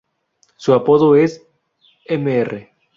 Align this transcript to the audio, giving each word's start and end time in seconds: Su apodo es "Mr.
Su 0.57 0.73
apodo 0.73 1.15
es 1.15 1.45
"Mr. 2.09 2.69